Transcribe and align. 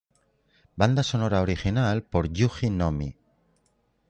Banda 0.77 1.03
sonora 1.03 1.41
original 1.41 2.01
por 2.01 2.27
Yuji 2.33 2.71
Nomi. 2.71 3.15